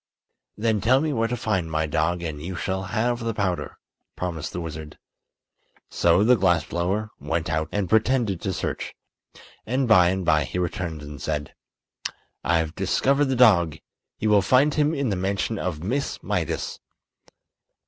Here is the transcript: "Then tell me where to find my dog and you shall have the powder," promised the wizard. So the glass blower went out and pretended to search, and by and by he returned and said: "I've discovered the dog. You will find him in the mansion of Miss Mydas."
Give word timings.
"Then 0.57 0.81
tell 0.81 0.99
me 0.99 1.13
where 1.13 1.27
to 1.27 1.37
find 1.37 1.69
my 1.69 1.85
dog 1.85 2.23
and 2.23 2.41
you 2.41 2.55
shall 2.55 2.85
have 2.85 3.19
the 3.19 3.35
powder," 3.35 3.77
promised 4.15 4.51
the 4.51 4.59
wizard. 4.59 4.97
So 5.91 6.23
the 6.23 6.35
glass 6.35 6.65
blower 6.65 7.11
went 7.19 7.51
out 7.51 7.69
and 7.71 7.87
pretended 7.87 8.41
to 8.41 8.51
search, 8.51 8.95
and 9.63 9.87
by 9.87 10.09
and 10.09 10.25
by 10.25 10.45
he 10.45 10.57
returned 10.57 11.03
and 11.03 11.21
said: 11.21 11.53
"I've 12.43 12.73
discovered 12.73 13.25
the 13.25 13.35
dog. 13.35 13.77
You 14.17 14.31
will 14.31 14.41
find 14.41 14.73
him 14.73 14.95
in 14.95 15.09
the 15.09 15.15
mansion 15.15 15.59
of 15.59 15.83
Miss 15.83 16.17
Mydas." 16.23 16.79